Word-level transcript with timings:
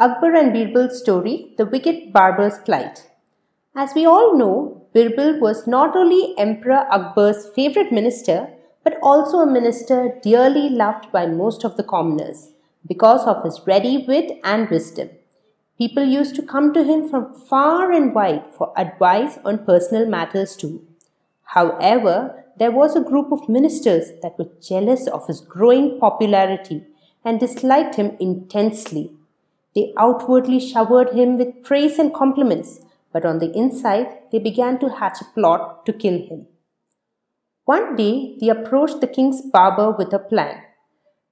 Akbar 0.00 0.32
and 0.36 0.52
Birbal's 0.52 0.96
story, 0.96 1.54
The 1.58 1.66
Wicked 1.66 2.12
Barber's 2.12 2.56
Plight. 2.60 3.10
As 3.74 3.96
we 3.96 4.06
all 4.06 4.38
know, 4.38 4.86
Birbal 4.94 5.40
was 5.40 5.66
not 5.66 5.96
only 5.96 6.38
Emperor 6.38 6.86
Akbar's 6.88 7.48
favorite 7.48 7.90
minister, 7.90 8.48
but 8.84 8.96
also 9.02 9.38
a 9.38 9.52
minister 9.52 10.16
dearly 10.22 10.70
loved 10.70 11.10
by 11.10 11.26
most 11.26 11.64
of 11.64 11.76
the 11.76 11.82
commoners 11.82 12.52
because 12.86 13.26
of 13.26 13.42
his 13.42 13.60
ready 13.66 14.04
wit 14.06 14.38
and 14.44 14.70
wisdom. 14.70 15.10
People 15.78 16.04
used 16.04 16.36
to 16.36 16.42
come 16.42 16.72
to 16.74 16.84
him 16.84 17.08
from 17.08 17.34
far 17.34 17.90
and 17.90 18.14
wide 18.14 18.44
for 18.56 18.72
advice 18.76 19.40
on 19.44 19.66
personal 19.66 20.06
matters 20.06 20.54
too. 20.54 20.86
However, 21.42 22.44
there 22.56 22.70
was 22.70 22.94
a 22.94 23.08
group 23.10 23.32
of 23.32 23.48
ministers 23.48 24.12
that 24.22 24.38
were 24.38 24.50
jealous 24.62 25.08
of 25.08 25.26
his 25.26 25.40
growing 25.40 25.98
popularity 25.98 26.84
and 27.24 27.40
disliked 27.40 27.96
him 27.96 28.16
intensely. 28.20 29.17
They 29.78 29.94
outwardly 29.96 30.58
showered 30.58 31.10
him 31.10 31.38
with 31.38 31.62
praise 31.62 32.00
and 32.00 32.12
compliments, 32.12 32.80
but 33.12 33.24
on 33.24 33.38
the 33.38 33.56
inside 33.56 34.08
they 34.32 34.40
began 34.40 34.80
to 34.80 34.88
hatch 34.88 35.20
a 35.20 35.24
plot 35.36 35.86
to 35.86 35.92
kill 35.92 36.18
him. 36.18 36.46
One 37.64 37.94
day 37.94 38.36
they 38.40 38.48
approached 38.48 39.00
the 39.00 39.06
king's 39.06 39.40
barber 39.40 39.92
with 39.92 40.12
a 40.12 40.18
plan. 40.18 40.62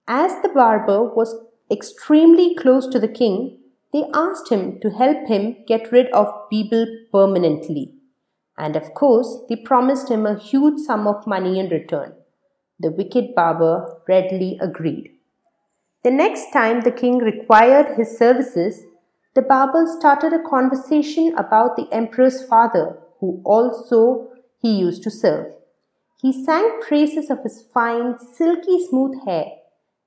As 0.07 0.41
the 0.43 0.49
barber 0.49 1.03
was 1.03 1.35
extremely 1.73 2.55
close 2.55 2.87
to 2.87 3.01
the 3.01 3.09
king, 3.09 3.59
they 3.93 4.05
asked 4.15 4.49
him 4.49 4.79
to 4.81 4.91
help 4.91 5.27
him 5.27 5.57
get 5.67 5.91
rid 5.91 6.07
of 6.13 6.33
Birbal 6.53 6.87
permanently. 7.11 7.95
And 8.57 8.77
of 8.77 8.95
course, 8.95 9.39
they 9.49 9.57
promised 9.57 10.09
him 10.09 10.25
a 10.25 10.39
huge 10.39 10.79
sum 10.87 11.09
of 11.09 11.27
money 11.27 11.59
in 11.59 11.69
return. 11.69 12.15
The 12.79 12.93
wicked 12.93 13.35
barber 13.35 14.03
readily 14.07 14.57
agreed. 14.61 15.16
The 16.07 16.13
next 16.13 16.53
time 16.53 16.83
the 16.83 16.93
king 16.93 17.19
required 17.19 17.97
his 17.97 18.17
services, 18.17 18.85
the 19.35 19.43
barber 19.43 19.87
started 19.99 20.33
a 20.33 20.49
conversation 20.49 21.35
about 21.37 21.75
the 21.75 21.89
emperor's 21.91 22.45
father, 22.45 22.97
who 23.19 23.43
also 23.45 24.29
he 24.63 24.79
used 24.79 25.03
to 25.03 25.11
serve. 25.11 25.47
He 26.23 26.33
sang 26.45 26.79
praises 26.81 27.29
of 27.29 27.43
his 27.43 27.61
fine, 27.75 28.21
silky 28.21 28.87
smooth 28.87 29.17
hair, 29.27 29.47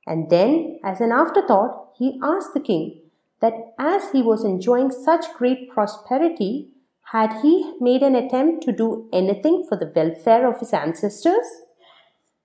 and 0.08 0.30
then, 0.30 0.80
as 0.86 1.02
an 1.02 1.12
afterthought, 1.12 1.90
he 1.98 2.18
asked 2.24 2.54
the 2.54 2.62
king 2.62 3.02
that 3.42 3.74
as 3.78 4.10
he 4.12 4.22
was 4.22 4.46
enjoying 4.46 4.92
such 4.92 5.34
great 5.34 5.70
prosperity, 5.70 6.70
had 7.12 7.42
he 7.42 7.74
made 7.82 8.04
an 8.04 8.16
attempt 8.16 8.64
to 8.64 8.72
do 8.72 9.10
anything 9.12 9.66
for 9.68 9.78
the 9.78 9.92
welfare 9.94 10.48
of 10.48 10.62
his 10.62 10.72
ancestors? 10.72 11.48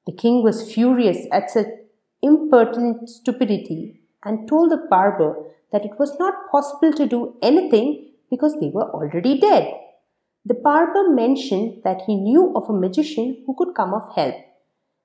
The 0.06 0.12
king 0.12 0.42
was 0.42 0.72
furious 0.74 1.28
at 1.30 1.52
such 1.52 1.68
impertinent 2.28 3.08
stupidity 3.08 4.00
and 4.24 4.48
told 4.48 4.70
the 4.70 4.82
barber 4.90 5.30
that 5.72 5.84
it 5.84 5.98
was 5.98 6.18
not 6.18 6.50
possible 6.50 6.92
to 6.92 7.06
do 7.06 7.36
anything 7.42 8.10
because 8.30 8.54
they 8.60 8.70
were 8.70 8.90
already 8.90 9.38
dead. 9.38 9.72
The 10.46 10.54
barber 10.54 11.08
mentioned 11.10 11.82
that 11.84 12.02
he 12.06 12.16
knew 12.16 12.52
of 12.54 12.68
a 12.68 12.80
magician 12.84 13.42
who 13.46 13.54
could 13.58 13.74
come 13.74 13.94
of 13.94 14.14
help. 14.14 14.34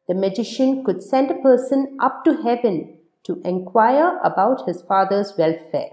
The 0.08 0.14
magician 0.16 0.84
could 0.84 1.02
send 1.04 1.32
a 1.32 1.42
person 1.48 1.98
up 2.00 2.24
to 2.26 2.42
heaven 2.44 2.98
to 3.24 3.42
inquire 3.46 4.20
about 4.24 4.68
his 4.68 4.82
father's 4.82 5.34
welfare. 5.38 5.92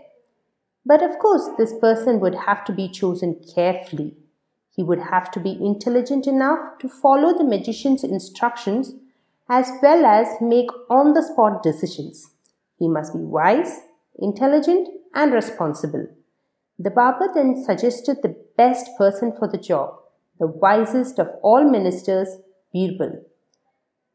But 0.85 1.03
of 1.03 1.19
course, 1.19 1.49
this 1.59 1.75
person 1.81 2.21
would 2.21 2.35
have 2.47 2.65
to 2.67 2.73
be 2.73 2.89
chosen 2.89 3.41
carefully. 3.55 4.17
He 4.71 4.83
would 4.83 5.01
have 5.11 5.31
to 5.33 5.41
be 5.41 5.59
intelligent 5.61 6.27
enough 6.27 6.79
to 6.81 6.89
follow 6.89 7.37
the 7.37 7.45
magician's 7.45 8.05
instructions 8.05 8.95
as 9.49 9.71
well 9.83 10.05
as 10.05 10.41
make 10.41 10.71
on 10.91 11.13
the 11.13 11.23
spot 11.23 11.63
decisions. 11.63 12.31
He 12.79 12.89
must 12.89 13.13
be 13.15 13.21
wise, 13.21 13.81
intelligent, 14.19 14.89
and 15.15 15.33
responsible. 15.33 16.09
The 16.79 16.91
barber 16.91 17.29
then 17.35 17.63
suggested 17.65 18.19
the 18.23 18.37
best 18.57 18.91
person 18.99 19.33
for 19.39 19.49
the 19.49 19.59
job, 19.59 19.99
the 20.39 20.47
wisest 20.47 21.19
of 21.19 21.29
all 21.43 21.65
ministers, 21.65 22.29
Birbal. 22.75 23.23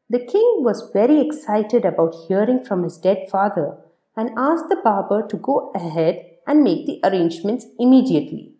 The 0.08 0.24
king 0.24 0.58
was 0.58 0.90
very 0.92 1.20
excited 1.20 1.84
about 1.84 2.14
hearing 2.28 2.62
from 2.62 2.82
his 2.82 2.98
dead 2.98 3.28
father 3.30 3.78
and 4.16 4.30
asked 4.36 4.68
the 4.68 4.80
barber 4.84 5.26
to 5.26 5.36
go 5.36 5.72
ahead 5.74 6.24
and 6.46 6.62
make 6.62 6.86
the 6.86 7.00
arrangements 7.02 7.66
immediately. 7.78 8.52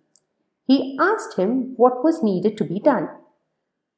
He 0.66 0.96
asked 0.98 1.38
him 1.38 1.74
what 1.76 2.02
was 2.02 2.22
needed 2.22 2.56
to 2.56 2.64
be 2.64 2.80
done. 2.80 3.08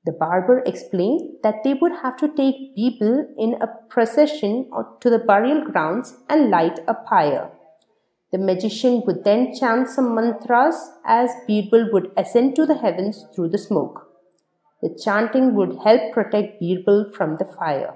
The 0.07 0.13
barber 0.13 0.59
explained 0.67 1.39
that 1.43 1.65
they 1.65 1.75
would 1.75 1.93
have 2.03 2.17
to 2.19 2.29
take 2.29 2.77
Birbal 2.77 3.27
in 3.39 3.55
a 3.63 3.69
procession 3.89 4.71
to 5.01 5.11
the 5.11 5.19
burial 5.19 5.65
grounds 5.65 6.19
and 6.29 6.51
light 6.51 6.81
a 6.87 6.95
pyre. 6.95 7.51
The 8.31 8.39
magician 8.39 9.03
would 9.07 9.25
then 9.25 9.55
chant 9.55 9.89
some 9.89 10.15
mantras 10.15 10.77
as 11.07 11.31
Birbal 11.49 11.93
would 11.93 12.11
ascend 12.17 12.57
to 12.57 12.67
the 12.67 12.77
heavens 12.77 13.25
through 13.35 13.49
the 13.51 13.59
smoke. 13.59 14.11
The 14.83 14.99
chanting 15.03 15.55
would 15.55 15.79
help 15.85 16.13
protect 16.13 16.61
Birbal 16.61 17.15
from 17.15 17.37
the 17.37 17.47
fire. 17.47 17.95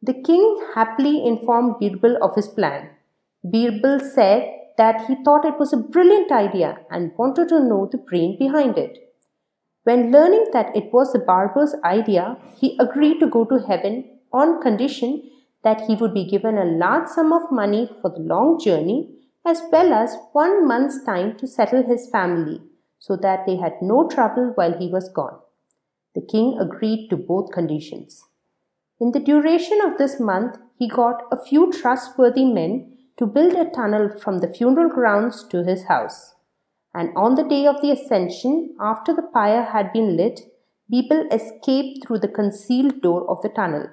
The 0.00 0.14
king 0.14 0.64
happily 0.74 1.26
informed 1.26 1.74
Birbal 1.80 2.16
of 2.22 2.34
his 2.34 2.48
plan. 2.48 2.90
Birbal 3.44 4.00
said 4.00 4.48
that 4.78 5.06
he 5.06 5.16
thought 5.22 5.44
it 5.44 5.58
was 5.58 5.72
a 5.72 5.76
brilliant 5.76 6.30
idea 6.32 6.78
and 6.90 7.12
wanted 7.18 7.48
to 7.48 7.60
know 7.60 7.88
the 7.90 7.98
brain 7.98 8.36
behind 8.38 8.78
it. 8.78 9.07
When 9.88 10.10
learning 10.12 10.48
that 10.52 10.76
it 10.76 10.92
was 10.92 11.14
the 11.14 11.18
barber's 11.18 11.74
idea, 11.82 12.36
he 12.56 12.76
agreed 12.78 13.20
to 13.20 13.26
go 13.26 13.46
to 13.46 13.58
heaven 13.66 14.18
on 14.34 14.60
condition 14.60 15.22
that 15.64 15.80
he 15.86 15.94
would 15.94 16.12
be 16.12 16.28
given 16.28 16.58
a 16.58 16.66
large 16.66 17.08
sum 17.08 17.32
of 17.32 17.50
money 17.50 17.88
for 18.02 18.10
the 18.10 18.20
long 18.20 18.60
journey 18.60 19.08
as 19.46 19.62
well 19.72 19.94
as 19.94 20.14
one 20.32 20.68
month's 20.68 21.02
time 21.04 21.38
to 21.38 21.46
settle 21.46 21.82
his 21.84 22.06
family 22.10 22.60
so 22.98 23.16
that 23.16 23.46
they 23.46 23.56
had 23.56 23.80
no 23.80 24.06
trouble 24.06 24.52
while 24.56 24.78
he 24.78 24.88
was 24.88 25.08
gone. 25.08 25.38
The 26.14 26.20
king 26.20 26.58
agreed 26.60 27.08
to 27.08 27.16
both 27.16 27.50
conditions. 27.50 28.22
In 29.00 29.12
the 29.12 29.20
duration 29.20 29.80
of 29.80 29.96
this 29.96 30.20
month, 30.20 30.58
he 30.76 30.86
got 30.86 31.22
a 31.32 31.42
few 31.42 31.72
trustworthy 31.72 32.44
men 32.44 32.92
to 33.16 33.24
build 33.24 33.54
a 33.54 33.70
tunnel 33.70 34.10
from 34.10 34.40
the 34.40 34.52
funeral 34.52 34.90
grounds 34.90 35.44
to 35.44 35.64
his 35.64 35.84
house 35.84 36.34
and 36.98 37.12
on 37.14 37.36
the 37.36 37.48
day 37.50 37.64
of 37.64 37.80
the 37.80 37.92
ascension, 37.92 38.74
after 38.80 39.14
the 39.14 39.28
pyre 39.34 39.62
had 39.72 39.92
been 39.92 40.16
lit, 40.16 40.40
Birbal 40.90 41.28
escaped 41.32 42.04
through 42.04 42.18
the 42.18 42.34
concealed 42.38 43.00
door 43.02 43.20
of 43.30 43.40
the 43.42 43.50
tunnel. 43.50 43.84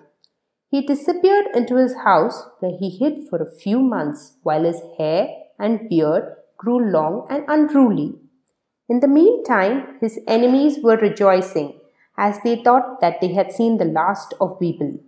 He 0.71 0.81
disappeared 0.81 1.45
into 1.53 1.75
his 1.75 1.93
house 2.03 2.37
where 2.59 2.75
he 2.79 2.89
hid 2.89 3.27
for 3.29 3.39
a 3.39 3.55
few 3.59 3.79
months 3.79 4.37
while 4.41 4.63
his 4.63 4.81
hair 4.97 5.27
and 5.59 5.87
beard 5.87 6.23
grew 6.57 6.79
long 6.91 7.27
and 7.29 7.43
unruly. 7.47 8.15
In 8.89 9.01
the 9.01 9.07
meantime, 9.19 9.99
his 10.01 10.19
enemies 10.27 10.79
were 10.81 10.97
rejoicing 10.97 11.79
as 12.17 12.39
they 12.43 12.63
thought 12.63 13.01
that 13.01 13.21
they 13.21 13.33
had 13.33 13.51
seen 13.51 13.77
the 13.77 13.85
last 13.85 14.33
of 14.41 14.59
Birbal. 14.59 14.99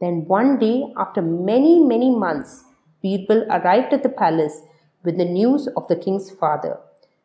Then 0.00 0.24
one 0.28 0.58
day, 0.60 0.92
after 0.96 1.20
many, 1.20 1.80
many 1.80 2.14
months, 2.14 2.62
Birbal 3.02 3.46
arrived 3.50 3.92
at 3.92 4.04
the 4.04 4.16
palace 4.24 4.60
with 5.02 5.16
the 5.16 5.24
news 5.24 5.68
of 5.76 5.88
the 5.88 5.96
king's 5.96 6.30
father. 6.30 6.78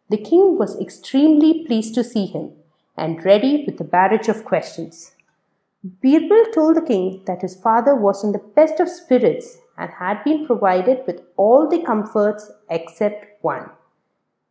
The 0.10 0.18
king 0.18 0.58
was 0.58 0.80
extremely 0.80 1.64
pleased 1.66 1.94
to 1.96 2.04
see 2.04 2.26
him 2.26 2.54
and 2.98 3.24
ready 3.24 3.64
with 3.66 3.80
a 3.80 3.84
barrage 3.84 4.28
of 4.28 4.44
questions. 4.44 5.12
Birbal 5.86 6.52
told 6.54 6.78
the 6.78 6.82
king 6.82 7.22
that 7.26 7.42
his 7.42 7.56
father 7.56 7.96
was 7.96 8.24
in 8.24 8.32
the 8.32 8.46
best 8.56 8.80
of 8.80 8.90
spirits 8.90 9.58
and 9.78 9.92
had 9.92 10.24
been 10.24 10.46
provided 10.48 11.04
with 11.06 11.22
all 11.38 11.70
the 11.70 11.84
comforts 11.84 12.52
except 12.70 13.44
one. 13.44 13.70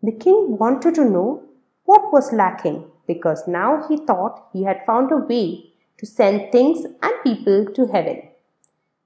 The 0.03 0.13
king 0.13 0.57
wanted 0.59 0.95
to 0.95 1.05
know 1.05 1.43
what 1.85 2.13
was 2.13 2.33
lacking 2.33 2.85
because 3.07 3.49
now 3.49 3.85
he 3.89 3.97
thought 3.97 4.49
he 4.53 4.63
had 4.63 4.87
found 4.87 5.11
a 5.11 5.17
way 5.17 5.73
to 5.99 6.07
send 6.07 6.53
things 6.53 6.85
and 7.03 7.13
people 7.25 7.67
to 7.75 7.87
heaven. 7.89 8.23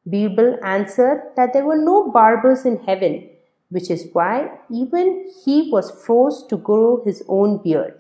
Birbal 0.07 0.59
answered 0.63 1.33
that 1.37 1.53
there 1.53 1.65
were 1.65 1.83
no 1.83 2.11
barbers 2.11 2.67
in 2.67 2.85
heaven 2.85 3.31
which 3.73 3.91
is 3.91 4.09
why 4.13 4.51
even 4.71 5.31
he 5.45 5.71
was 5.73 5.91
forced 5.91 6.49
to 6.51 6.57
grow 6.57 7.03
his 7.05 7.23
own 7.29 7.57
beard. 7.63 7.95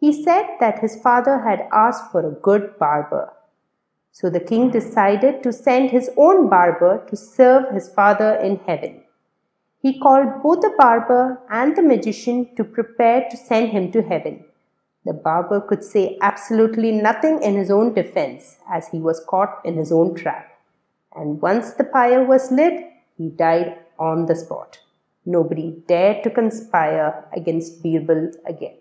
He 0.00 0.12
said 0.24 0.46
that 0.60 0.78
his 0.78 1.00
father 1.02 1.40
had 1.40 1.68
asked 1.72 2.10
for 2.10 2.26
a 2.26 2.38
good 2.48 2.78
barber. 2.78 3.32
So 4.12 4.30
the 4.30 4.40
king 4.40 4.70
decided 4.70 5.42
to 5.42 5.52
send 5.52 5.90
his 5.90 6.10
own 6.16 6.48
barber 6.48 7.04
to 7.08 7.16
serve 7.16 7.74
his 7.74 7.88
father 7.88 8.34
in 8.36 8.60
heaven. 8.66 9.02
He 9.82 10.00
called 10.00 10.42
both 10.42 10.60
the 10.60 10.74
barber 10.76 11.40
and 11.50 11.76
the 11.76 11.82
magician 11.82 12.54
to 12.56 12.64
prepare 12.64 13.26
to 13.30 13.36
send 13.36 13.70
him 13.70 13.92
to 13.92 14.02
heaven. 14.02 14.44
The 15.04 15.12
barber 15.12 15.60
could 15.60 15.84
say 15.84 16.18
absolutely 16.20 16.92
nothing 16.92 17.42
in 17.42 17.54
his 17.56 17.70
own 17.70 17.94
defense 17.94 18.58
as 18.70 18.88
he 18.88 18.98
was 18.98 19.24
caught 19.28 19.60
in 19.64 19.76
his 19.76 19.92
own 19.92 20.14
trap. 20.14 20.50
And 21.14 21.40
once 21.40 21.74
the 21.74 21.84
pyre 21.84 22.24
was 22.24 22.50
lit, 22.50 22.90
he 23.16 23.28
died 23.28 23.78
on 23.98 24.26
the 24.26 24.34
spot. 24.34 24.78
Nobody 25.26 25.82
dared 25.86 26.22
to 26.24 26.30
conspire 26.30 27.28
against 27.32 27.82
Birbal 27.82 28.32
again. 28.46 28.78